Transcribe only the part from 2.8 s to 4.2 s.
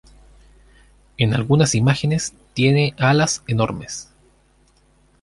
alas enormes.